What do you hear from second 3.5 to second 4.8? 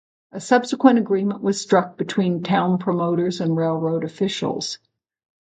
railroad officials.